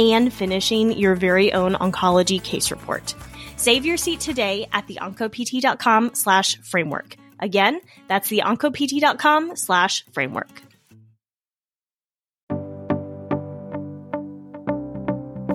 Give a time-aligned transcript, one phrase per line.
[0.00, 3.14] and finishing your very own oncology case report.
[3.56, 7.16] Save your seat today at the theoncopt.com slash framework.
[7.38, 10.62] Again, that's the theoncopt.com slash framework.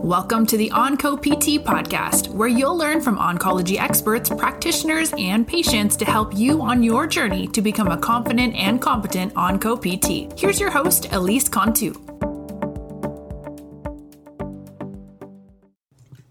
[0.06, 6.06] Welcome to the OncoPT podcast, where you'll learn from oncology experts, practitioners, and patients to
[6.06, 10.38] help you on your journey to become a confident and competent OncoPT.
[10.40, 12.05] Here's your host, Elise Cantu.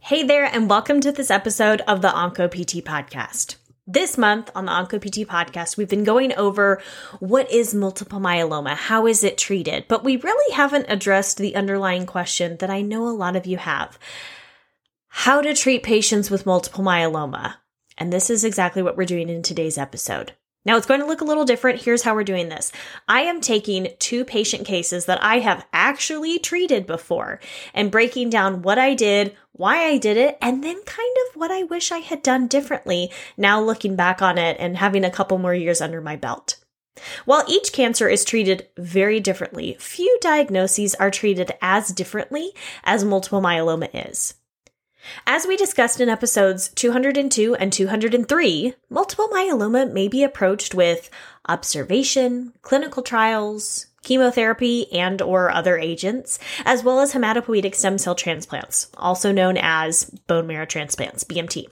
[0.08, 3.56] Hey there, and welcome to this episode of the OncoPT podcast.
[3.86, 6.83] This month on the OncoPT podcast, we've been going over
[7.20, 12.05] what is multiple myeloma, how is it treated, but we really haven't addressed the underlying
[12.05, 13.98] question that I know a lot of you have
[15.08, 17.55] how to treat patients with multiple myeloma.
[17.96, 20.34] And this is exactly what we're doing in today's episode.
[20.65, 21.83] Now it's going to look a little different.
[21.83, 22.73] Here's how we're doing this.
[23.07, 27.41] I am taking two patient cases that I have actually treated before
[27.75, 31.51] and breaking down what I did, why I did it, and then kind of what
[31.51, 35.39] I wish I had done differently now looking back on it and having a couple
[35.39, 36.57] more years under my belt.
[37.25, 42.53] While each cancer is treated very differently, few diagnoses are treated as differently
[42.85, 44.35] as multiple myeloma is.
[45.27, 51.11] As we discussed in episodes 202 and 203, multiple myeloma may be approached with
[51.48, 58.88] observation, clinical trials, chemotherapy and or other agents, as well as hematopoietic stem cell transplants,
[58.96, 61.66] also known as bone marrow transplants, BMT.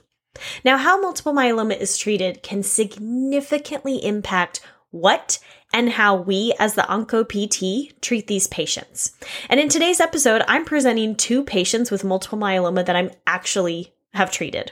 [0.65, 4.61] Now, how multiple myeloma is treated can significantly impact
[4.93, 5.39] what
[5.73, 9.11] and how we as the OncoPT treat these patients.
[9.49, 14.31] And in today's episode, I'm presenting two patients with multiple myeloma that I'm actually have
[14.31, 14.71] treated.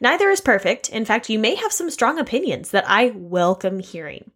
[0.00, 0.88] Neither is perfect.
[0.88, 4.30] In fact, you may have some strong opinions that I welcome hearing.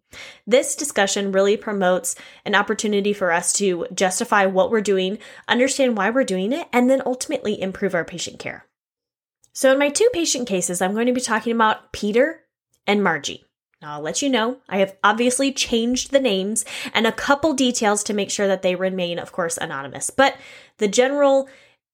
[0.45, 2.15] This discussion really promotes
[2.45, 5.17] an opportunity for us to justify what we're doing,
[5.47, 8.65] understand why we're doing it, and then ultimately improve our patient care.
[9.53, 12.41] So, in my two patient cases, I'm going to be talking about Peter
[12.85, 13.44] and Margie.
[13.85, 14.57] I'll let you know.
[14.67, 18.75] I have obviously changed the names and a couple details to make sure that they
[18.75, 20.09] remain, of course, anonymous.
[20.09, 20.37] But
[20.77, 21.47] the general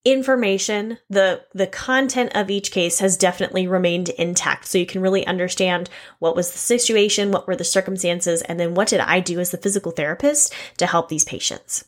[0.04, 4.66] information, the the content of each case has definitely remained intact.
[4.66, 8.74] So you can really understand what was the situation, what were the circumstances, and then
[8.74, 11.86] what did I do as the physical therapist to help these patients.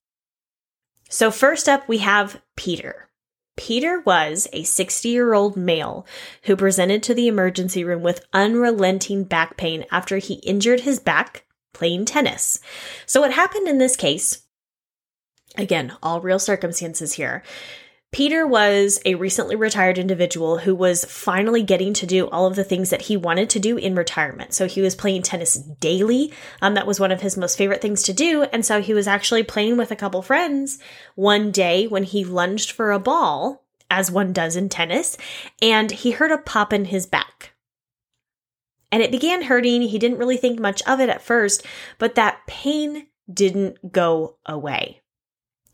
[1.10, 3.10] So first up, we have Peter.
[3.56, 6.06] Peter was a 60 year old male
[6.44, 11.46] who presented to the emergency room with unrelenting back pain after he injured his back
[11.74, 12.60] playing tennis.
[13.06, 14.44] So, what happened in this case,
[15.58, 17.44] again, all real circumstances here.
[18.14, 22.64] Peter was a recently retired individual who was finally getting to do all of the
[22.64, 24.54] things that he wanted to do in retirement.
[24.54, 26.32] So he was playing tennis daily.
[26.62, 28.44] Um, that was one of his most favorite things to do.
[28.44, 30.78] And so he was actually playing with a couple friends
[31.16, 35.18] one day when he lunged for a ball, as one does in tennis,
[35.60, 37.54] and he heard a pop in his back.
[38.92, 39.82] And it began hurting.
[39.82, 41.66] He didn't really think much of it at first,
[41.98, 45.02] but that pain didn't go away.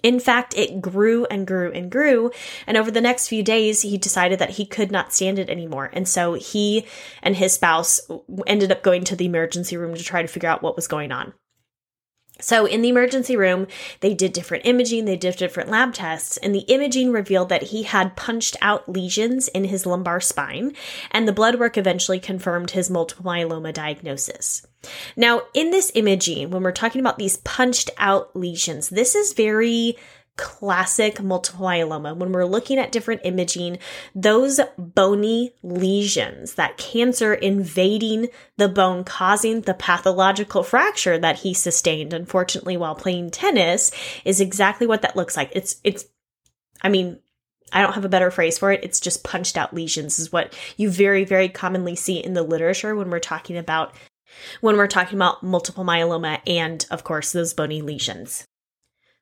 [0.01, 2.31] In fact, it grew and grew and grew.
[2.65, 5.89] And over the next few days, he decided that he could not stand it anymore.
[5.91, 6.85] And so he
[7.21, 7.99] and his spouse
[8.47, 11.11] ended up going to the emergency room to try to figure out what was going
[11.11, 11.33] on.
[12.41, 13.67] So, in the emergency room,
[13.99, 17.83] they did different imaging, they did different lab tests, and the imaging revealed that he
[17.83, 20.71] had punched out lesions in his lumbar spine,
[21.11, 24.65] and the blood work eventually confirmed his multiple myeloma diagnosis.
[25.15, 29.97] Now, in this imaging, when we're talking about these punched out lesions, this is very
[30.39, 32.15] classic multiple myeloma.
[32.15, 33.77] When we're looking at different imaging,
[34.15, 42.13] those bony lesions, that cancer invading the bone, causing the pathological fracture that he sustained,
[42.13, 43.91] unfortunately, while playing tennis,
[44.23, 45.51] is exactly what that looks like.
[45.53, 46.05] It's, it's,
[46.81, 47.19] I mean,
[47.73, 48.83] I don't have a better phrase for it.
[48.83, 52.95] It's just punched out lesions, is what you very, very commonly see in the literature
[52.95, 53.93] when we're talking about
[54.61, 58.45] when we're talking about multiple myeloma and, of course, those bony lesions.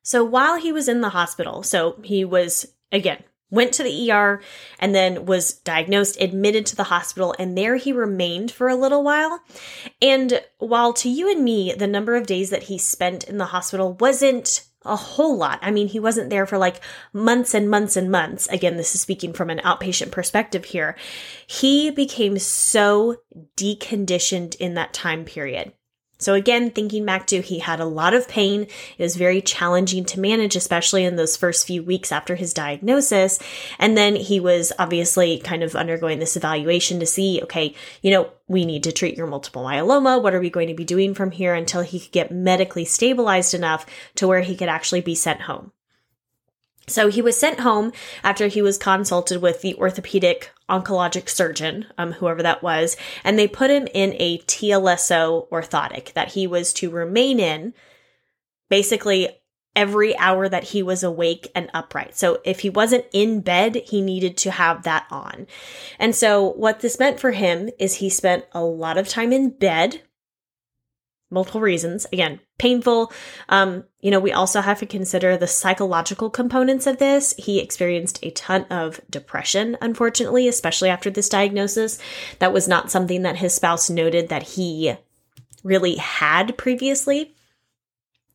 [0.02, 4.40] So while he was in the hospital, so he was, again, went to the ER
[4.78, 9.02] and then was diagnosed, admitted to the hospital, and there he remained for a little
[9.02, 9.40] while.
[10.02, 13.46] And while to you and me, the number of days that he spent in the
[13.46, 15.58] hospital wasn't a whole lot.
[15.62, 16.80] I mean, he wasn't there for like
[17.12, 18.46] months and months and months.
[18.48, 20.96] Again, this is speaking from an outpatient perspective here.
[21.46, 23.16] He became so
[23.56, 25.72] deconditioned in that time period.
[26.18, 28.66] So again, thinking back to he had a lot of pain.
[28.98, 33.38] It was very challenging to manage, especially in those first few weeks after his diagnosis.
[33.78, 38.30] And then he was obviously kind of undergoing this evaluation to see, okay, you know,
[38.48, 40.22] we need to treat your multiple myeloma.
[40.22, 43.54] What are we going to be doing from here until he could get medically stabilized
[43.54, 43.86] enough
[44.16, 45.72] to where he could actually be sent home?
[46.88, 47.92] So he was sent home
[48.22, 53.48] after he was consulted with the orthopedic oncologic surgeon, um, whoever that was, and they
[53.48, 57.74] put him in a TLSO orthotic that he was to remain in
[58.68, 59.28] basically
[59.78, 62.16] every hour that he was awake and upright.
[62.16, 65.46] So if he wasn't in bed, he needed to have that on.
[66.00, 69.50] And so what this meant for him is he spent a lot of time in
[69.50, 70.02] bed
[71.30, 72.06] multiple reasons.
[72.12, 73.12] Again, painful.
[73.48, 77.34] Um, you know, we also have to consider the psychological components of this.
[77.38, 81.98] He experienced a ton of depression, unfortunately, especially after this diagnosis.
[82.38, 84.94] That was not something that his spouse noted that he
[85.62, 87.34] really had previously.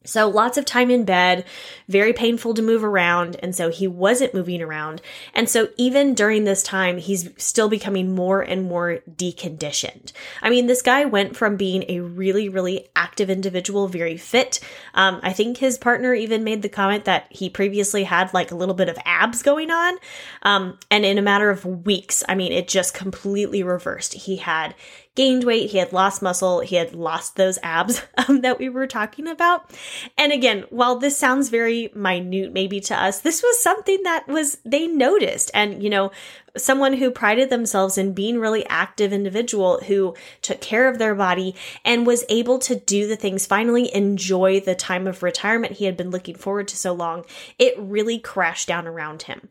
[0.05, 1.45] So lots of time in bed,
[1.87, 3.37] very painful to move around.
[3.41, 5.01] And so he wasn't moving around.
[5.33, 10.11] And so even during this time, he's still becoming more and more deconditioned.
[10.41, 14.59] I mean, this guy went from being a really, really active individual, very fit.
[14.93, 18.55] Um, I think his partner even made the comment that he previously had like a
[18.55, 19.97] little bit of abs going on.
[20.41, 24.13] Um, and in a matter of weeks, I mean, it just completely reversed.
[24.13, 24.75] He had
[25.15, 28.87] gained weight, he had lost muscle, he had lost those abs um, that we were
[28.87, 29.69] talking about.
[30.17, 34.57] And again, while this sounds very minute maybe to us, this was something that was
[34.65, 35.51] they noticed.
[35.53, 36.11] And you know,
[36.55, 41.55] someone who prided themselves in being really active individual who took care of their body
[41.83, 45.97] and was able to do the things finally enjoy the time of retirement he had
[45.97, 47.25] been looking forward to so long
[47.57, 49.49] it really crashed down around him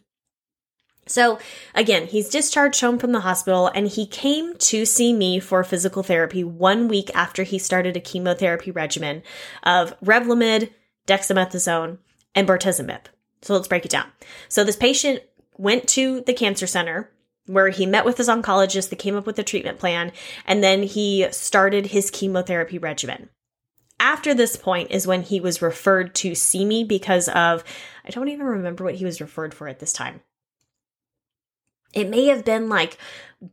[1.06, 1.38] so
[1.75, 6.02] again, he's discharged home from the hospital and he came to see me for physical
[6.02, 9.22] therapy one week after he started a chemotherapy regimen
[9.62, 10.70] of Revlimid,
[11.06, 11.99] dexamethasone,
[12.34, 13.02] and bortezomib.
[13.43, 14.06] So let's break it down.
[14.49, 15.22] So this patient
[15.56, 17.10] went to the cancer center
[17.46, 20.12] where he met with his oncologist, they came up with a treatment plan,
[20.46, 23.28] and then he started his chemotherapy regimen.
[23.99, 27.64] After this point is when he was referred to see me because of,
[28.04, 30.20] I don't even remember what he was referred for at this time.
[31.93, 32.99] It may have been like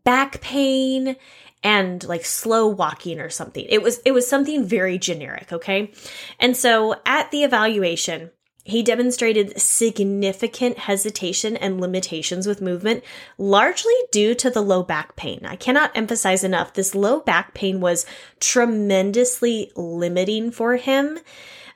[0.03, 1.15] back pain
[1.63, 3.65] and like slow walking or something.
[3.67, 5.91] It was it was something very generic, okay?
[6.39, 8.31] And so at the evaluation,
[8.63, 13.03] he demonstrated significant hesitation and limitations with movement,
[13.37, 15.41] largely due to the low back pain.
[15.45, 18.05] I cannot emphasize enough, this low back pain was
[18.39, 21.19] tremendously limiting for him.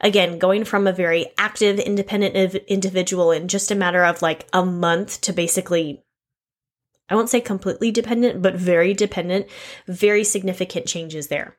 [0.01, 2.35] Again, going from a very active, independent
[2.67, 6.03] individual in just a matter of like a month to basically
[7.09, 9.47] I won't say completely dependent, but very dependent,
[9.87, 11.57] very significant changes there.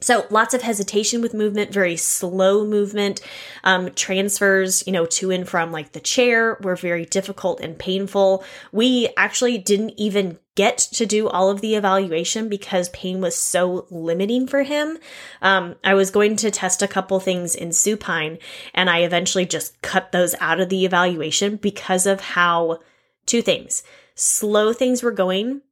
[0.00, 3.20] So lots of hesitation with movement, very slow movement.
[3.64, 8.44] Um, transfers, you know, to and from like the chair were very difficult and painful.
[8.70, 13.86] We actually didn't even get to do all of the evaluation because pain was so
[13.90, 14.98] limiting for him.
[15.42, 18.38] Um, I was going to test a couple things in supine
[18.74, 22.80] and I eventually just cut those out of the evaluation because of how
[23.26, 23.82] two things
[24.18, 25.62] slow things were going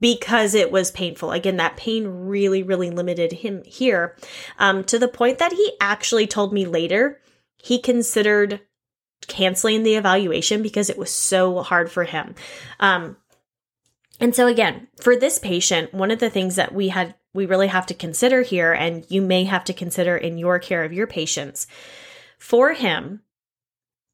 [0.00, 1.30] because it was painful.
[1.30, 4.16] Again, that pain really, really limited him here
[4.58, 7.20] um, to the point that he actually told me later
[7.62, 8.60] he considered
[9.28, 12.34] canceling the evaluation because it was so hard for him.
[12.80, 13.16] Um,
[14.18, 17.68] and so again, for this patient, one of the things that we had we really
[17.68, 21.06] have to consider here and you may have to consider in your care of your
[21.06, 21.66] patients,
[22.38, 23.22] for him,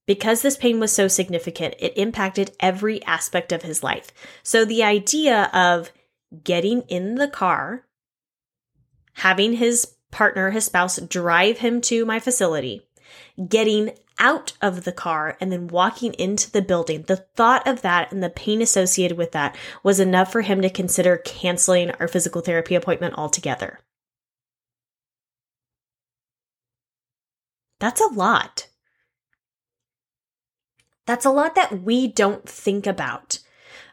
[0.08, 4.10] because this pain was so significant, it impacted every aspect of his life.
[4.42, 5.92] So the idea of
[6.42, 7.84] getting in the car,
[9.12, 12.88] having his partner, his spouse, drive him to my facility,
[13.48, 18.10] getting out of the car and then walking into the building, the thought of that
[18.10, 22.40] and the pain associated with that was enough for him to consider canceling our physical
[22.40, 23.78] therapy appointment altogether.
[27.78, 28.67] That's a lot.
[31.08, 33.38] That's a lot that we don't think about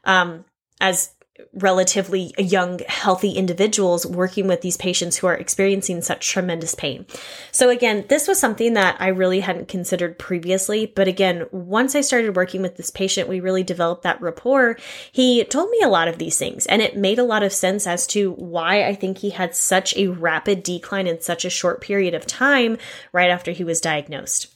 [0.04, 0.44] um,
[0.82, 1.14] as
[1.54, 7.06] relatively young, healthy individuals working with these patients who are experiencing such tremendous pain.
[7.54, 10.88] So again, this was something that I really hadn't considered previously.
[10.88, 14.78] But again, once I started working with this patient, we really developed that rapport.
[15.14, 17.88] He told me a lot of these things and it made a lot of sense
[17.88, 21.80] as to why I think he had such a rapid decline in such a short
[21.80, 22.78] period of time
[23.14, 24.55] right after he was diagnosed.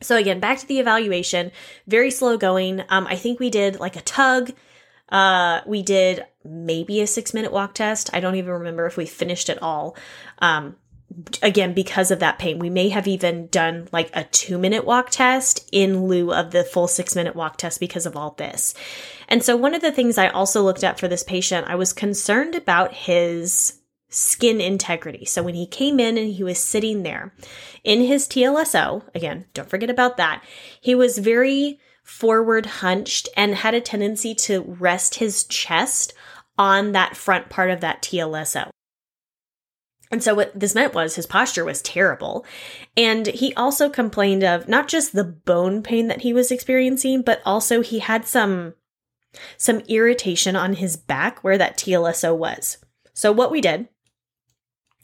[0.00, 1.50] So again, back to the evaluation,
[1.86, 2.82] very slow going.
[2.88, 4.54] Um, I think we did like a TUG.
[5.08, 8.10] Uh, we did maybe a six minute walk test.
[8.12, 9.96] I don't even remember if we finished it all.
[10.38, 10.76] Um,
[11.42, 15.10] again, because of that pain, we may have even done like a two minute walk
[15.10, 18.74] test in lieu of the full six minute walk test because of all this.
[19.28, 21.92] And so one of the things I also looked at for this patient, I was
[21.92, 23.77] concerned about his
[24.08, 25.24] skin integrity.
[25.24, 27.34] So when he came in and he was sitting there
[27.84, 30.42] in his TLSO, again, don't forget about that,
[30.80, 36.14] he was very forward hunched and had a tendency to rest his chest
[36.56, 38.70] on that front part of that TLSO.
[40.10, 42.46] And so what this meant was his posture was terrible.
[42.96, 47.42] And he also complained of not just the bone pain that he was experiencing, but
[47.44, 48.74] also he had some
[49.58, 52.78] some irritation on his back where that TLSO was.
[53.12, 53.88] So what we did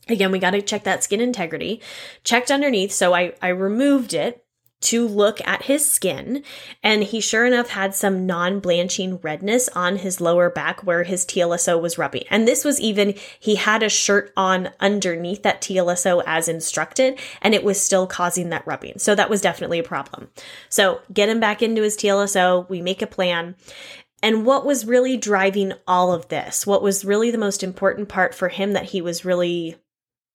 [0.08, 1.80] Again, we got to check that skin integrity.
[2.24, 4.44] Checked underneath, so I, I removed it
[4.84, 6.44] to look at his skin,
[6.82, 11.24] and he sure enough had some non blanching redness on his lower back where his
[11.24, 12.24] TLSO was rubbing.
[12.30, 17.54] And this was even, he had a shirt on underneath that TLSO as instructed, and
[17.54, 18.98] it was still causing that rubbing.
[18.98, 20.28] So that was definitely a problem.
[20.68, 23.56] So get him back into his TLSO, we make a plan.
[24.22, 26.66] And what was really driving all of this?
[26.66, 29.76] What was really the most important part for him that he was really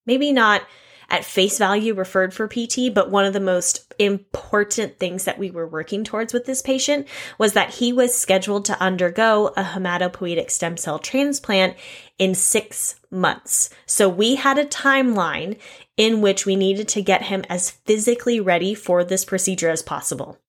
[0.09, 0.63] maybe not
[1.11, 5.51] at face value referred for PT, but one of the most important things that we
[5.51, 10.49] were working towards with this patient was that he was scheduled to undergo a hematopoietic
[10.49, 11.75] stem cell transplant
[12.17, 13.69] in six months.
[13.85, 15.59] So we had a timeline
[15.95, 20.39] in which we needed to get him as physically ready for this procedure as possible.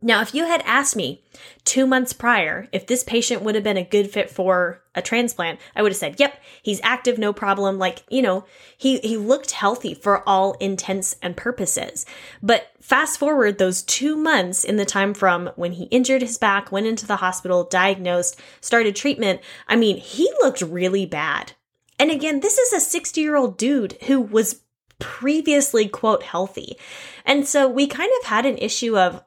[0.00, 1.24] Now, if you had asked me
[1.64, 5.58] two months prior if this patient would have been a good fit for a transplant,
[5.74, 7.78] I would have said, yep, he's active, no problem.
[7.78, 8.44] Like, you know,
[8.76, 12.06] he, he looked healthy for all intents and purposes.
[12.40, 16.70] But fast forward those two months in the time from when he injured his back,
[16.70, 19.40] went into the hospital, diagnosed, started treatment.
[19.66, 21.54] I mean, he looked really bad.
[21.98, 24.60] And again, this is a 60 year old dude who was
[25.00, 26.76] previously, quote, healthy.
[27.24, 29.22] And so we kind of had an issue of,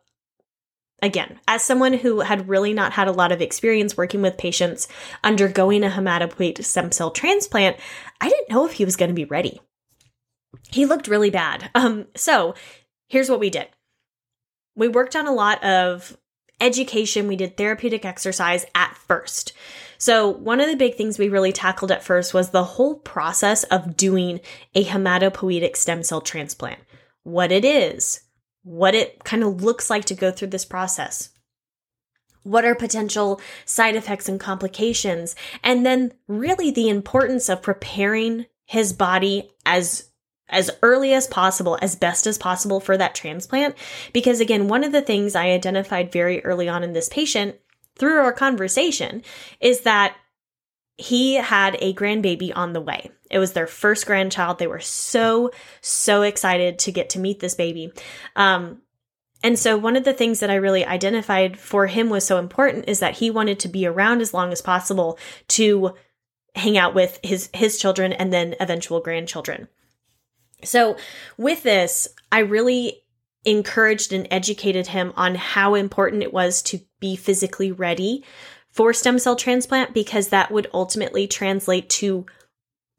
[1.01, 4.87] Again, as someone who had really not had a lot of experience working with patients
[5.23, 7.77] undergoing a hematopoietic stem cell transplant,
[8.19, 9.59] I didn't know if he was going to be ready.
[10.69, 11.71] He looked really bad.
[11.73, 12.53] Um, so
[13.07, 13.67] here's what we did.
[14.75, 16.17] We worked on a lot of
[16.61, 17.27] education.
[17.27, 19.53] We did therapeutic exercise at first.
[19.97, 23.63] So, one of the big things we really tackled at first was the whole process
[23.65, 24.39] of doing
[24.73, 26.79] a hematopoietic stem cell transplant.
[27.23, 28.21] What it is,
[28.63, 31.29] what it kind of looks like to go through this process.
[32.43, 35.35] What are potential side effects and complications?
[35.63, 40.07] And then really the importance of preparing his body as
[40.51, 43.73] as early as possible, as best as possible for that transplant.
[44.11, 47.55] Because again, one of the things I identified very early on in this patient
[47.97, 49.23] through our conversation
[49.61, 50.15] is that
[51.01, 53.09] he had a grandbaby on the way.
[53.29, 54.59] It was their first grandchild.
[54.59, 57.91] They were so, so excited to get to meet this baby.
[58.35, 58.81] Um,
[59.43, 62.85] and so one of the things that I really identified for him was so important
[62.87, 65.17] is that he wanted to be around as long as possible
[65.49, 65.95] to
[66.53, 69.67] hang out with his his children and then eventual grandchildren.
[70.63, 70.97] So
[71.37, 73.01] with this, I really
[73.45, 78.23] encouraged and educated him on how important it was to be physically ready
[78.71, 82.25] for stem cell transplant because that would ultimately translate to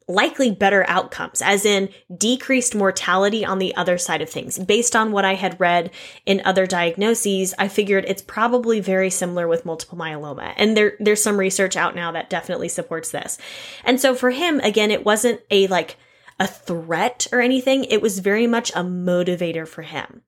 [0.07, 4.59] likely better outcomes, as in decreased mortality on the other side of things.
[4.59, 5.91] Based on what I had read
[6.25, 10.53] in other diagnoses, I figured it's probably very similar with multiple myeloma.
[10.57, 13.37] And there, there's some research out now that definitely supports this.
[13.83, 15.97] And so for him, again, it wasn't a like
[16.39, 17.85] a threat or anything.
[17.85, 20.23] It was very much a motivator for him.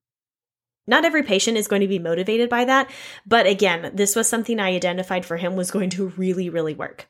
[0.88, 2.89] Not every patient is going to be motivated by that,
[3.25, 7.08] but again, this was something I identified for him was going to really, really work.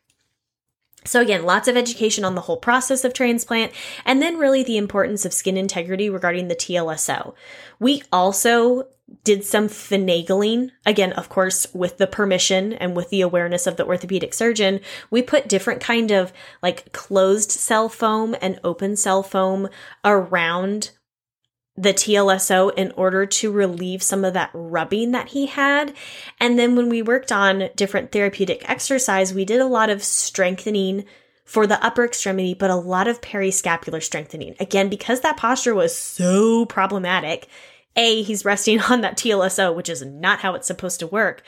[1.06, 3.72] So again, lots of education on the whole process of transplant
[4.06, 7.36] and then really the importance of skin integrity regarding the TLSO.
[7.80, 8.88] We also
[9.24, 13.86] did some finagling again of course with the permission and with the awareness of the
[13.86, 14.80] orthopedic surgeon
[15.12, 19.70] we put different kind of like closed cell foam and open cell foam
[20.04, 20.90] around
[21.78, 25.94] the TLSO in order to relieve some of that rubbing that he had.
[26.40, 31.06] And then when we worked on different therapeutic exercise, we did a lot of strengthening
[31.44, 34.56] for the upper extremity, but a lot of periscapular strengthening.
[34.60, 37.48] Again, because that posture was so problematic.
[37.96, 41.44] A, he's resting on that TLSO, which is not how it's supposed to work.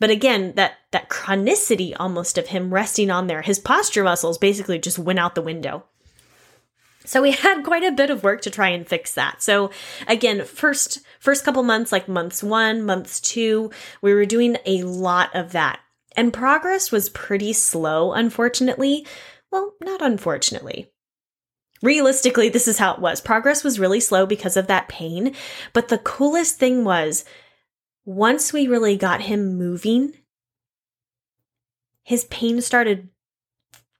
[0.00, 4.78] But again, that, that chronicity almost of him resting on there, his posture muscles basically
[4.78, 5.84] just went out the window.
[7.04, 9.42] So we had quite a bit of work to try and fix that.
[9.42, 9.70] So
[10.06, 13.70] again, first first couple months like months 1, months 2,
[14.02, 15.80] we were doing a lot of that.
[16.16, 19.06] And progress was pretty slow, unfortunately.
[19.50, 20.90] Well, not unfortunately.
[21.82, 23.20] Realistically, this is how it was.
[23.20, 25.34] Progress was really slow because of that pain,
[25.72, 27.24] but the coolest thing was
[28.04, 30.14] once we really got him moving,
[32.02, 33.08] his pain started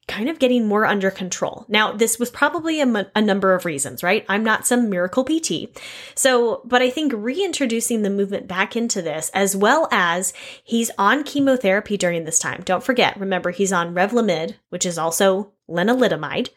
[0.06, 1.64] kind of getting more under control.
[1.68, 4.24] Now, this was probably a, a, number of reasons, right?
[4.28, 5.68] I'm not some miracle PT.
[6.14, 11.24] So, but I think reintroducing the movement back into this, as well as he's on
[11.24, 12.62] chemotherapy during this time.
[12.64, 16.50] Don't forget, remember, he's on Revlimid, which is also lenalidomide,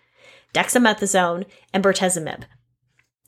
[0.54, 2.44] dexamethasone, and bortezomib.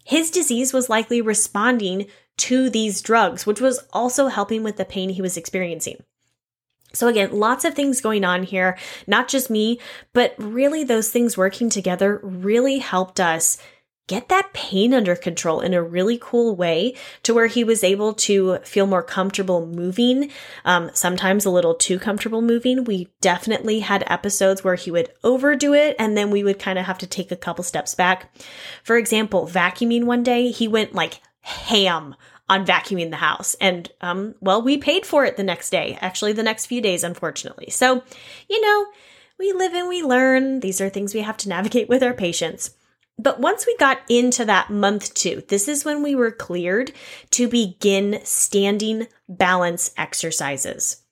[0.04, 2.08] His disease was likely responding
[2.38, 6.04] to these drugs, which was also helping with the pain he was experiencing.
[6.94, 9.80] So again, lots of things going on here, not just me,
[10.14, 13.58] but really those things working together really helped us
[14.10, 18.12] get that pain under control in a really cool way to where he was able
[18.12, 20.32] to feel more comfortable moving,
[20.66, 22.84] um, sometimes a little too comfortable moving.
[22.84, 26.86] We definitely had episodes where he would overdo it and then we would kind of
[26.86, 28.36] have to take a couple steps back.
[28.84, 32.16] For example, vacuuming one day, he went like ham
[32.50, 33.56] on vacuuming the house.
[33.62, 37.04] And, um, well, we paid for it the next day, actually, the next few days,
[37.04, 37.70] unfortunately.
[37.70, 38.04] So,
[38.50, 38.88] you know,
[39.38, 40.60] we live and we learn.
[40.60, 42.72] These are things we have to navigate with our patients.
[43.18, 46.94] But once we got into that month two, this is when we were cleared
[47.32, 51.04] to begin standing balance exercises.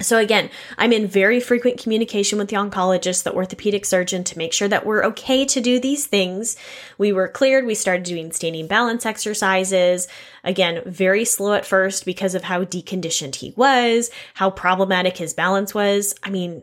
[0.00, 4.52] So again, I'm in very frequent communication with the oncologist, the orthopedic surgeon to make
[4.52, 6.56] sure that we're okay to do these things.
[6.96, 7.66] We were cleared.
[7.66, 10.08] We started doing standing balance exercises.
[10.42, 15.74] Again, very slow at first because of how deconditioned he was, how problematic his balance
[15.74, 16.14] was.
[16.22, 16.62] I mean,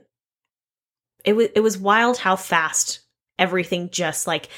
[1.24, 3.01] it was, it was wild how fast
[3.38, 4.50] everything just like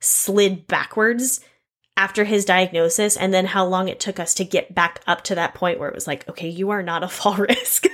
[0.00, 1.40] slid backwards
[1.96, 5.34] after his diagnosis and then how long it took us to get back up to
[5.34, 7.86] that point where it was like, okay, you are not a fall risk.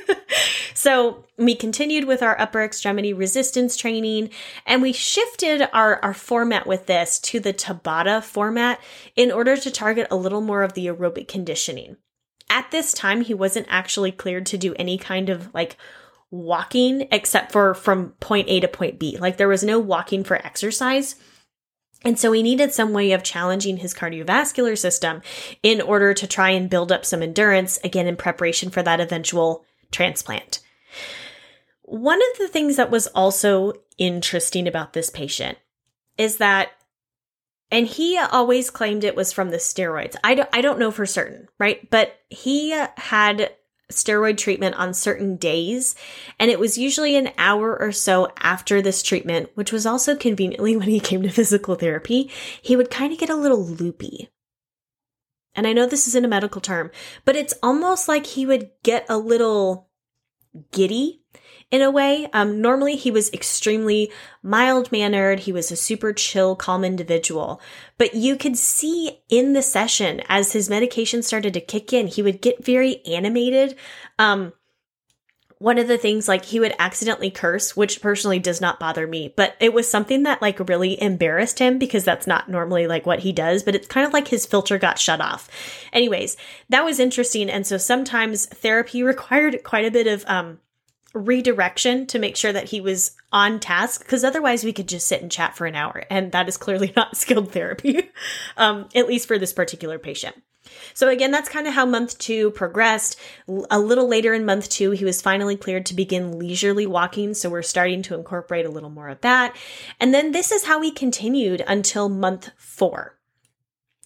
[0.74, 4.30] so we continued with our upper extremity resistance training
[4.66, 8.80] and we shifted our, our format with this to the Tabata format
[9.14, 11.96] in order to target a little more of the aerobic conditioning.
[12.50, 15.76] At this time, he wasn't actually cleared to do any kind of like
[16.30, 19.16] walking except for from point A to point B.
[19.16, 21.14] Like there was no walking for exercise.
[22.04, 25.22] And so he needed some way of challenging his cardiovascular system
[25.62, 29.64] in order to try and build up some endurance, again, in preparation for that eventual
[29.90, 30.60] transplant.
[31.82, 35.58] One of the things that was also interesting about this patient
[36.18, 36.70] is that,
[37.70, 40.16] and he always claimed it was from the steroids.
[40.24, 41.88] I don't, I don't know for certain, right?
[41.90, 43.52] But he had
[43.92, 45.94] steroid treatment on certain days,
[46.38, 50.76] and it was usually an hour or so after this treatment, which was also conveniently
[50.78, 54.28] when he came to physical therapy, he would kind of get a little loopy.
[55.54, 56.90] And I know this isn't a medical term,
[57.24, 59.90] but it's almost like he would get a little
[60.70, 61.21] giddy
[61.72, 62.28] in a way.
[62.32, 65.40] Um, normally, he was extremely mild mannered.
[65.40, 67.60] He was a super chill, calm individual.
[67.98, 72.22] But you could see in the session as his medication started to kick in, he
[72.22, 73.74] would get very animated.
[74.18, 74.52] Um,
[75.58, 79.32] one of the things like he would accidentally curse, which personally does not bother me,
[79.36, 83.20] but it was something that like really embarrassed him because that's not normally like what
[83.20, 85.48] he does, but it's kind of like his filter got shut off.
[85.92, 86.36] Anyways,
[86.68, 87.48] that was interesting.
[87.48, 90.58] And so sometimes therapy required quite a bit of, um,
[91.14, 95.22] redirection to make sure that he was on task because otherwise we could just sit
[95.22, 98.10] and chat for an hour and that is clearly not skilled therapy
[98.56, 100.36] um, at least for this particular patient.
[100.94, 103.18] So again that's kind of how month two progressed.
[103.70, 107.50] A little later in month two he was finally cleared to begin leisurely walking so
[107.50, 109.56] we're starting to incorporate a little more of that.
[110.00, 113.18] And then this is how we continued until month four.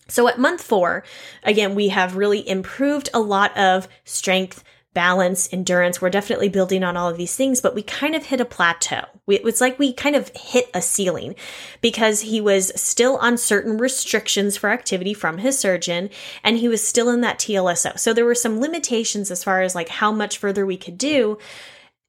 [0.08, 1.04] So at month four,
[1.42, 4.62] again, we have really improved a lot of strength,
[4.96, 6.00] balance, endurance.
[6.00, 9.04] We're definitely building on all of these things, but we kind of hit a plateau.
[9.26, 11.34] We, it's like we kind of hit a ceiling
[11.82, 16.08] because he was still on certain restrictions for activity from his surgeon
[16.42, 17.98] and he was still in that TLSO.
[17.98, 21.36] So there were some limitations as far as like how much further we could do.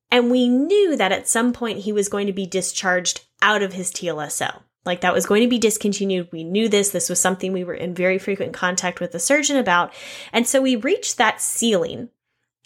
[0.09, 3.73] And we knew that at some point he was going to be discharged out of
[3.73, 4.61] his TLSO.
[4.85, 6.29] Like that was going to be discontinued.
[6.31, 6.91] We knew this.
[6.91, 9.93] This was something we were in very frequent contact with the surgeon about.
[10.31, 12.07] And so we reached that ceiling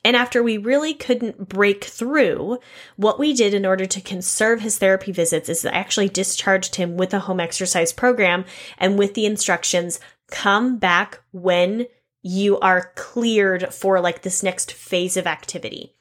[0.03, 2.57] and after we really couldn't break through,
[2.95, 7.13] what we did in order to conserve his therapy visits is actually discharged him with
[7.13, 8.45] a home exercise program
[8.77, 9.99] and with the instructions
[10.31, 11.85] come back when
[12.23, 15.93] you are cleared for like this next phase of activity.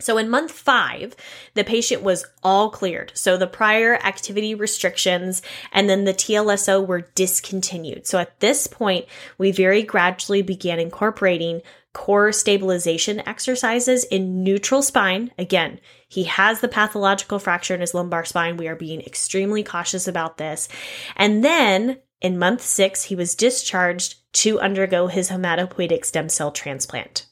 [0.00, 1.14] So in month five,
[1.54, 3.12] the patient was all cleared.
[3.14, 5.40] So the prior activity restrictions
[5.72, 8.06] and then the TLSO were discontinued.
[8.06, 9.06] So at this point,
[9.38, 11.62] we very gradually began incorporating
[11.94, 15.30] core stabilization exercises in neutral spine.
[15.38, 18.58] Again, he has the pathological fracture in his lumbar spine.
[18.58, 20.68] We are being extremely cautious about this.
[21.16, 27.26] And then in month six, he was discharged to undergo his hematopoietic stem cell transplant.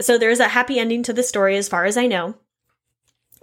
[0.00, 2.34] So there's a happy ending to the story as far as I know.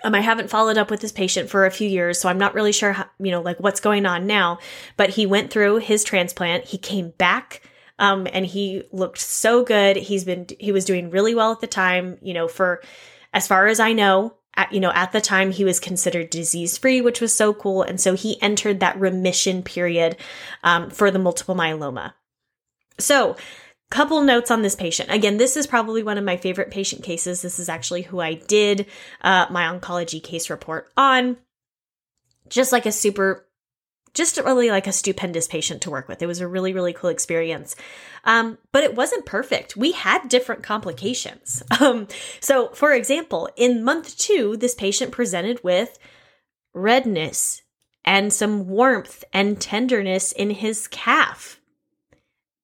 [0.04, 2.54] Um, I haven't followed up with this patient for a few years, so I'm not
[2.54, 4.60] really sure, how, you know, like what's going on now.
[4.96, 6.66] But he went through his transplant.
[6.66, 7.62] He came back,
[8.00, 9.96] um, and he looked so good.
[9.96, 12.18] He's been, he was doing really well at the time.
[12.22, 12.82] You know, for
[13.34, 16.78] as far as I know, at, you know, at the time he was considered disease
[16.78, 17.84] free, which was so cool.
[17.84, 20.18] And so he entered that remission period
[20.64, 22.14] um, for the multiple myeloma.
[23.00, 23.36] So
[23.90, 25.10] Couple notes on this patient.
[25.12, 27.42] Again, this is probably one of my favorite patient cases.
[27.42, 28.86] This is actually who I did
[29.22, 31.38] uh, my oncology case report on.
[32.50, 33.47] Just like a super,
[34.18, 36.22] just really like a stupendous patient to work with.
[36.22, 37.76] It was a really, really cool experience.
[38.24, 39.78] Um, but it wasn't perfect.
[39.78, 41.64] We had different complications.
[41.80, 42.08] Um,
[42.40, 46.00] so, for example, in month two, this patient presented with
[46.74, 47.62] redness
[48.04, 51.62] and some warmth and tenderness in his calf.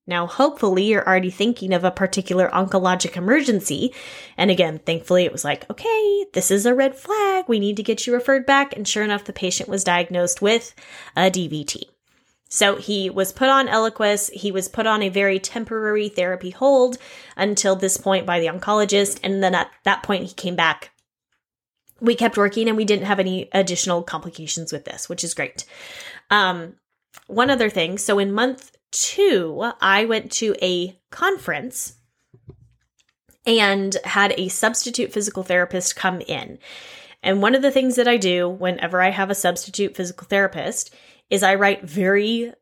[0.05, 3.93] Now, hopefully, you're already thinking of a particular oncologic emergency.
[4.37, 7.45] And again, thankfully, it was like, okay, this is a red flag.
[7.47, 8.75] We need to get you referred back.
[8.75, 10.75] And sure enough, the patient was diagnosed with
[11.15, 11.83] a DVT.
[12.49, 14.29] So he was put on Eliquis.
[14.31, 16.97] He was put on a very temporary therapy hold
[17.37, 19.19] until this point by the oncologist.
[19.23, 20.91] And then at that point, he came back.
[22.01, 25.65] We kept working and we didn't have any additional complications with this, which is great.
[26.29, 26.75] Um,
[27.27, 27.97] one other thing.
[27.97, 31.95] So in month two, I went to a conference
[33.45, 36.59] and had a substitute physical therapist come in.
[37.21, 40.93] And one of the things that I do whenever I have a substitute physical therapist
[41.29, 42.53] is I write very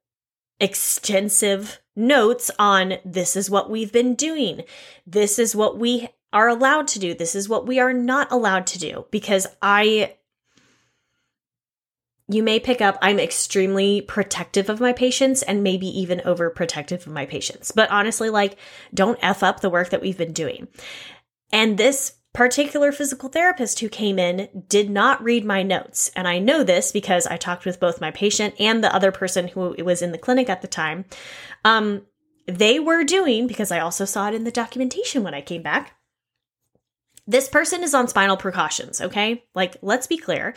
[0.60, 4.62] extensive notes on this is what we've been doing.
[5.06, 7.14] This is what we are allowed to do.
[7.14, 10.16] This is what we are not allowed to do because I
[12.32, 17.14] you may pick up I'm extremely protective of my patients and maybe even overprotective of
[17.14, 17.72] my patients.
[17.72, 18.58] But honestly, like,
[18.94, 20.68] don't F up the work that we've been doing.
[21.52, 26.10] And this particular physical therapist who came in did not read my notes.
[26.16, 29.50] And I know this because I talked with both my patient and the other person
[29.50, 31.06] who was in the clinic at the time.
[31.66, 32.04] Um,
[32.48, 35.96] they were doing, because I also saw it in the documentation when I came back,
[37.28, 39.44] this person is on spinal precautions, okay?
[39.54, 40.54] Like, let's be clear.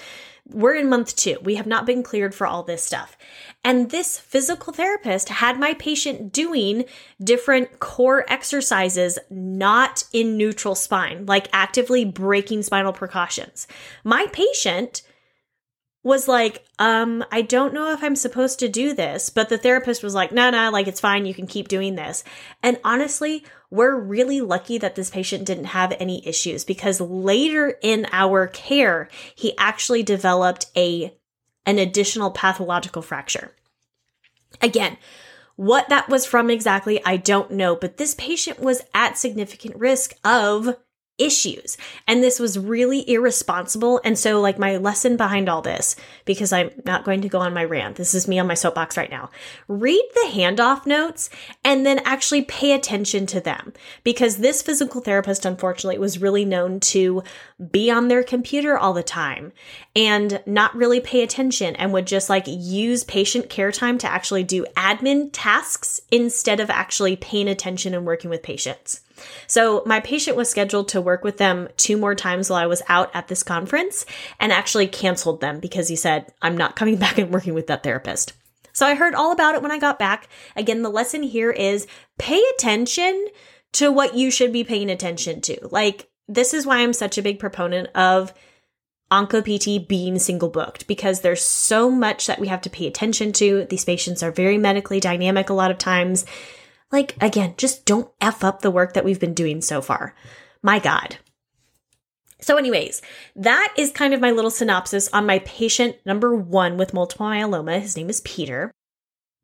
[0.48, 1.38] We're in month two.
[1.42, 3.16] We have not been cleared for all this stuff.
[3.62, 6.84] And this physical therapist had my patient doing
[7.22, 13.66] different core exercises, not in neutral spine, like actively breaking spinal precautions.
[14.02, 15.02] My patient
[16.04, 20.02] was like, um, I don't know if I'm supposed to do this, but the therapist
[20.02, 21.24] was like, no, no, like it's fine.
[21.24, 22.22] You can keep doing this.
[22.62, 28.06] And honestly, we're really lucky that this patient didn't have any issues because later in
[28.12, 31.14] our care, he actually developed a,
[31.64, 33.52] an additional pathological fracture.
[34.60, 34.98] Again,
[35.56, 40.14] what that was from exactly, I don't know, but this patient was at significant risk
[40.22, 40.76] of
[41.18, 41.76] issues.
[42.08, 44.00] And this was really irresponsible.
[44.04, 47.54] And so, like, my lesson behind all this, because I'm not going to go on
[47.54, 49.30] my rant, this is me on my soapbox right now.
[49.68, 51.30] Read the handoff notes
[51.64, 53.72] and then actually pay attention to them.
[54.02, 57.22] Because this physical therapist, unfortunately, was really known to
[57.70, 59.52] be on their computer all the time
[59.94, 64.42] and not really pay attention and would just like use patient care time to actually
[64.42, 69.03] do admin tasks instead of actually paying attention and working with patients.
[69.46, 72.82] So my patient was scheduled to work with them two more times while I was
[72.88, 74.06] out at this conference
[74.40, 77.82] and actually canceled them because he said, I'm not coming back and working with that
[77.82, 78.32] therapist.
[78.72, 80.28] So I heard all about it when I got back.
[80.56, 81.86] Again, the lesson here is
[82.18, 83.28] pay attention
[83.74, 85.68] to what you should be paying attention to.
[85.70, 88.32] Like, this is why I'm such a big proponent of
[89.10, 93.64] OncoPT being single booked because there's so much that we have to pay attention to.
[93.66, 96.24] These patients are very medically dynamic a lot of times.
[96.94, 100.14] Like, again, just don't F up the work that we've been doing so far.
[100.62, 101.16] My God.
[102.40, 103.02] So, anyways,
[103.34, 107.80] that is kind of my little synopsis on my patient number one with multiple myeloma.
[107.80, 108.70] His name is Peter.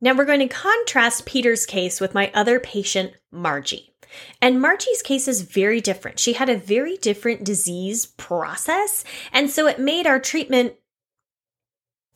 [0.01, 3.97] Now, we're going to contrast Peter's case with my other patient, Margie.
[4.41, 6.21] And Margie's case is very different.
[6.21, 9.03] She had a very different disease process.
[9.33, 10.75] And so it made our treatment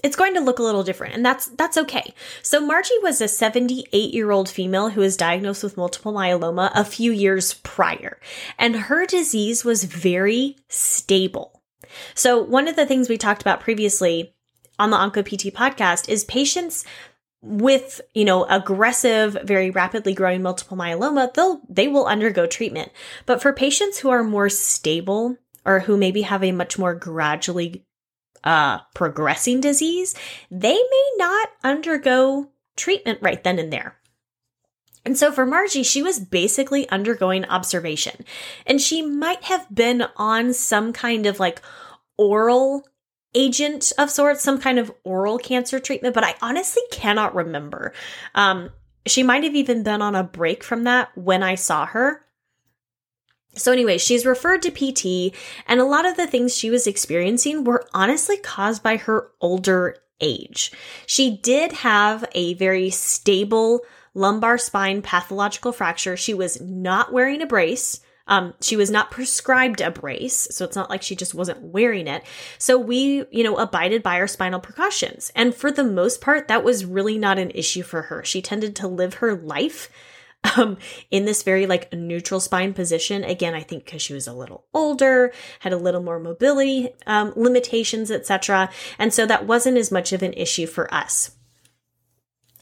[0.04, 2.14] it's going to look a little different and that's that's okay.
[2.42, 7.54] So Margie was a 78-year-old female who was diagnosed with multiple myeloma a few years
[7.54, 8.20] prior
[8.58, 11.62] and her disease was very stable.
[12.14, 14.34] So one of the things we talked about previously
[14.78, 16.84] on the OncoPT podcast is patients
[17.40, 22.92] with, you know, aggressive, very rapidly growing multiple myeloma, they'll they will undergo treatment.
[23.26, 27.84] But for patients who are more stable or who maybe have a much more gradually
[28.44, 30.14] uh, progressing disease,
[30.50, 33.96] they may not undergo treatment right then and there.
[35.04, 38.24] And so for Margie, she was basically undergoing observation.
[38.66, 41.60] And she might have been on some kind of like
[42.16, 42.86] oral
[43.34, 47.92] agent of sorts, some kind of oral cancer treatment, but I honestly cannot remember.
[48.34, 48.70] Um,
[49.06, 52.23] she might have even been on a break from that when I saw her.
[53.56, 55.34] So, anyway, she's referred to PT,
[55.66, 59.96] and a lot of the things she was experiencing were honestly caused by her older
[60.20, 60.72] age.
[61.06, 63.80] She did have a very stable
[64.14, 66.16] lumbar spine pathological fracture.
[66.16, 68.00] She was not wearing a brace.
[68.26, 72.06] Um, she was not prescribed a brace, so it's not like she just wasn't wearing
[72.06, 72.24] it.
[72.56, 75.30] So we, you know, abided by our spinal precautions.
[75.36, 78.24] And for the most part, that was really not an issue for her.
[78.24, 79.90] She tended to live her life
[80.56, 80.78] um,
[81.10, 83.24] in this very like neutral spine position.
[83.24, 87.32] Again, I think because she was a little older, had a little more mobility um,
[87.36, 88.70] limitations, etc.
[88.98, 91.32] And so that wasn't as much of an issue for us.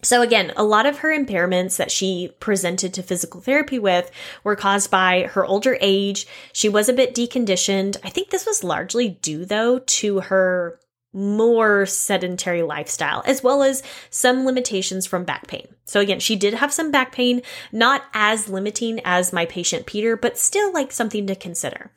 [0.05, 4.11] So again, a lot of her impairments that she presented to physical therapy with
[4.43, 6.27] were caused by her older age.
[6.53, 7.99] She was a bit deconditioned.
[8.03, 10.81] I think this was largely due though to her
[11.13, 15.67] more sedentary lifestyle, as well as some limitations from back pain.
[15.85, 20.17] So again, she did have some back pain, not as limiting as my patient Peter,
[20.17, 21.91] but still like something to consider.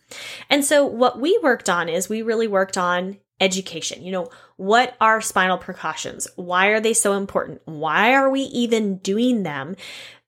[0.50, 4.04] And so what we worked on is we really worked on education.
[4.04, 6.28] You know, what are spinal precautions?
[6.36, 7.62] Why are they so important?
[7.66, 9.76] Why are we even doing them?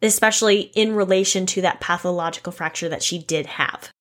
[0.01, 3.91] Especially in relation to that pathological fracture that she did have.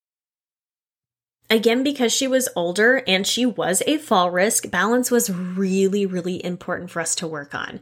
[1.48, 6.44] Again, because she was older and she was a fall risk, balance was really, really
[6.44, 7.78] important for us to work on.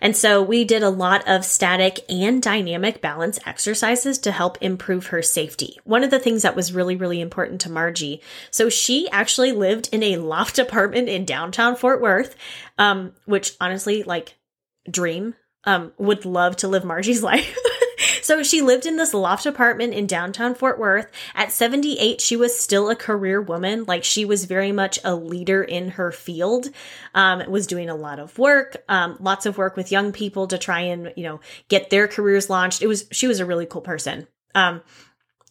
[0.00, 5.06] And so we did a lot of static and dynamic balance exercises to help improve
[5.06, 5.78] her safety.
[5.84, 8.20] One of the things that was really, really important to Margie.
[8.50, 12.34] So she actually lived in a loft apartment in downtown Fort Worth,
[12.78, 14.34] um, which honestly, like,
[14.90, 15.34] dream.
[15.66, 17.56] Um, would love to live Margie's life.
[18.24, 21.08] So she lived in this loft apartment in downtown Fort Worth.
[21.34, 23.84] At 78, she was still a career woman.
[23.84, 26.68] Like she was very much a leader in her field.
[27.14, 30.56] Um, was doing a lot of work, um, lots of work with young people to
[30.56, 32.80] try and, you know, get their careers launched.
[32.80, 34.26] It was, she was a really cool person.
[34.54, 34.80] Um,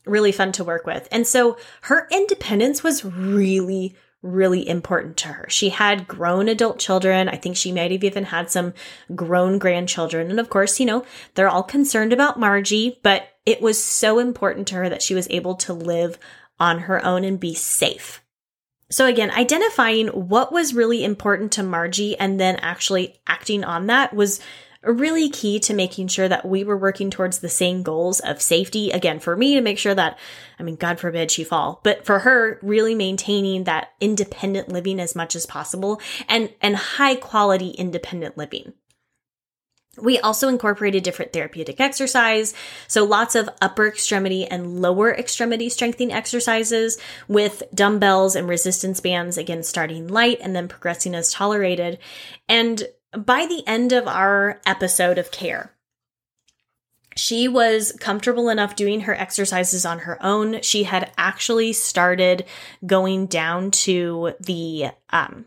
[0.07, 1.07] really fun to work with.
[1.11, 5.45] And so her independence was really, really important to her.
[5.49, 7.29] She had grown adult children.
[7.29, 8.73] I think she might have even had some
[9.13, 10.31] grown grandchildren.
[10.31, 11.05] And of course, you know,
[11.35, 15.27] they're all concerned about Margie, but it was so important to her that she was
[15.29, 16.17] able to live
[16.59, 18.23] on her own and be safe.
[18.89, 24.13] So again, identifying what was really important to Margie and then actually acting on that
[24.13, 24.39] was
[24.83, 28.91] really key to making sure that we were working towards the same goals of safety.
[28.91, 30.19] Again, for me to make sure that,
[30.59, 35.15] I mean, God forbid she fall, but for her, really maintaining that independent living as
[35.15, 38.73] much as possible and, and high quality independent living.
[40.01, 42.55] We also incorporated different therapeutic exercise.
[42.87, 49.37] So lots of upper extremity and lower extremity strengthening exercises with dumbbells and resistance bands,
[49.37, 51.99] again, starting light and then progressing as tolerated.
[52.49, 52.83] And
[53.17, 55.71] by the end of our episode of care,
[57.15, 60.61] she was comfortable enough doing her exercises on her own.
[60.61, 62.45] She had actually started
[62.85, 65.45] going down to the, um,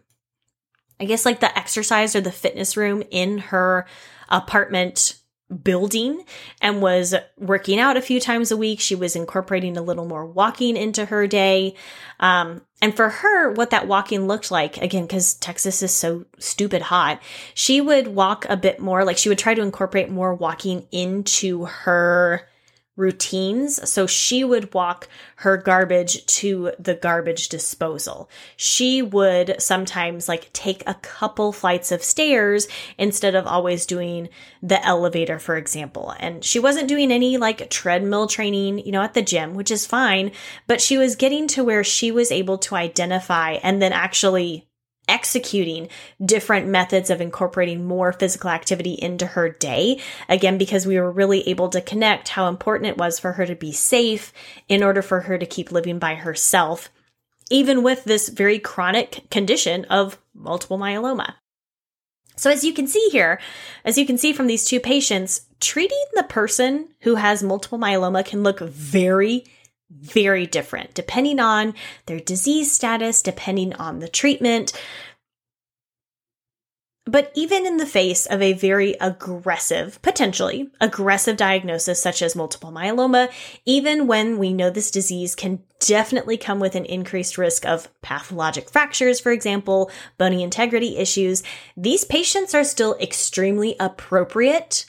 [1.01, 3.87] I guess like the exercise or the fitness room in her
[4.29, 5.21] apartment
[5.63, 6.25] building
[6.61, 8.81] and was working out a few times a week.
[8.81, 11.75] She was incorporating a little more walking into her day.
[12.19, 16.83] Um, and for her, what that walking looked like, again, because Texas is so stupid
[16.83, 17.23] hot,
[17.55, 21.65] she would walk a bit more, like she would try to incorporate more walking into
[21.65, 22.47] her
[22.97, 23.89] routines.
[23.89, 28.31] So she would walk her garbage to the garbage disposal.
[28.57, 32.67] She would sometimes like take a couple flights of stairs
[32.99, 34.29] instead of always doing
[34.63, 36.15] the elevator, for example.
[36.19, 39.87] And she wasn't doing any like treadmill training, you know, at the gym, which is
[39.87, 40.33] fine,
[40.67, 44.66] but she was getting to where she was able to identify and then actually
[45.09, 45.89] executing
[46.25, 50.01] different methods of incorporating more physical activity into her day.
[50.29, 53.55] Again, because we were really able to connect how important it was for her to
[53.55, 54.33] be safe
[54.69, 56.91] in order for her to keep living by herself,
[57.51, 61.35] even with this very chronic condition of multiple myeloma.
[62.39, 63.41] So, as you can see here,
[63.85, 68.25] as you can see from these two patients, treating the person who has multiple myeloma
[68.27, 69.45] can look very,
[69.91, 71.75] very different depending on
[72.07, 74.73] their disease status, depending on the treatment,
[77.09, 82.73] but even in the face of a very aggressive, potentially aggressive diagnosis such as multiple
[82.73, 83.31] myeloma,
[83.65, 88.69] even when we know this disease can definitely come with an increased risk of pathologic
[88.69, 91.45] fractures, for example, bony integrity issues,
[91.77, 94.87] these patients are still extremely appropriate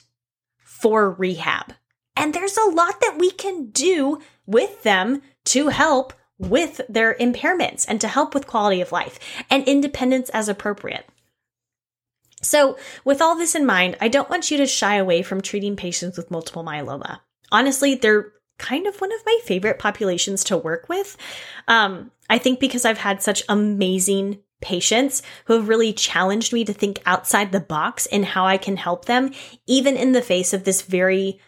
[0.64, 1.72] for rehab.
[2.18, 7.86] And there's a lot that we can do with them to help with their impairments
[7.88, 11.08] and to help with quality of life and independence as appropriate.
[12.42, 15.74] So, with all this in mind, I don't want you to shy away from treating
[15.74, 17.20] patients with multiple myeloma.
[17.50, 21.16] Honestly, they're kind of one of my favorite populations to work with.
[21.66, 26.72] Um, I think because I've had such amazing patients who have really challenged me to
[26.72, 29.32] think outside the box in how I can help them,
[29.66, 31.40] even in the face of this very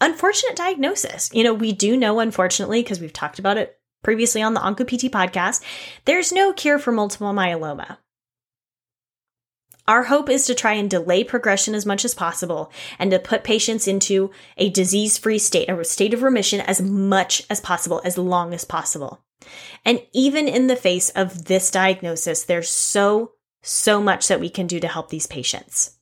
[0.00, 1.30] unfortunate diagnosis.
[1.32, 5.10] You know, we do know, unfortunately, because we've talked about it previously on the OncoPT
[5.10, 5.62] podcast,
[6.04, 7.98] there's no cure for multiple myeloma.
[9.86, 13.42] Our hope is to try and delay progression as much as possible and to put
[13.42, 18.18] patients into a disease free state, a state of remission as much as possible, as
[18.18, 19.24] long as possible.
[19.86, 23.32] And even in the face of this diagnosis, there's so,
[23.62, 25.97] so much that we can do to help these patients.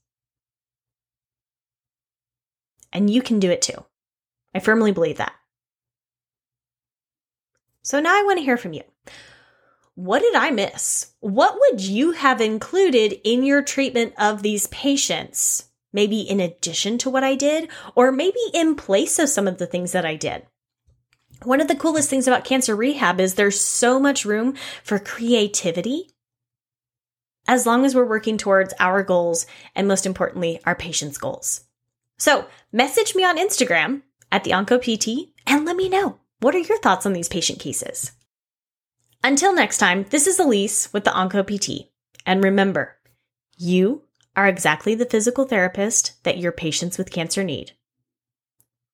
[2.92, 3.84] And you can do it too.
[4.54, 5.34] I firmly believe that.
[7.82, 8.82] So now I want to hear from you
[9.96, 11.12] what did I miss?
[11.20, 15.70] What would you have included in your treatment of these patients?
[15.90, 19.66] Maybe in addition to what I did, or maybe in place of some of the
[19.66, 20.46] things that I did.
[21.44, 26.10] One of the coolest things about cancer rehab is there's so much room for creativity
[27.48, 31.65] as long as we're working towards our goals and most importantly, our patients' goals.
[32.18, 34.02] So message me on Instagram
[34.32, 38.12] at the OncoPT and let me know what are your thoughts on these patient cases?
[39.24, 41.88] Until next time, this is Elise with the OncoPT.
[42.24, 42.96] And remember,
[43.56, 44.02] you
[44.36, 47.72] are exactly the physical therapist that your patients with cancer need.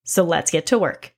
[0.04, 1.11] So let's get to work.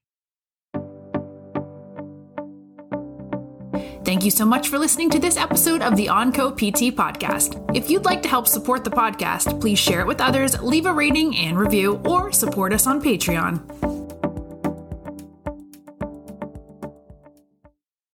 [4.14, 7.76] Thank you so much for listening to this episode of the OncoPT podcast.
[7.76, 10.92] If you'd like to help support the podcast, please share it with others, leave a
[10.92, 13.93] rating and review, or support us on Patreon.